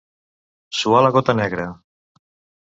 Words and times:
Suar 0.77 1.03
la 1.07 1.13
gota 1.19 1.37
negra. 1.43 1.69